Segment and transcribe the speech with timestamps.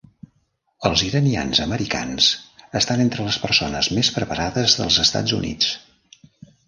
[0.87, 2.29] Els iranians americans
[2.81, 5.71] estan entre les persones més preparades dels Estats Units.